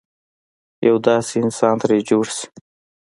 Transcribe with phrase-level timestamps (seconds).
[0.87, 2.47] یو داسې انسان ترې جوړ شي.